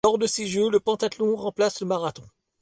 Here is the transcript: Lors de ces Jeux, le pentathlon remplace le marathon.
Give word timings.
Lors 0.03 0.17
de 0.17 0.25
ces 0.25 0.47
Jeux, 0.47 0.71
le 0.71 0.79
pentathlon 0.79 1.35
remplace 1.35 1.79
le 1.81 1.85
marathon. 1.85 2.23